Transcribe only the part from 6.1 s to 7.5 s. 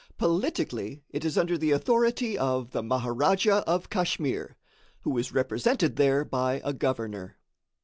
by a governor.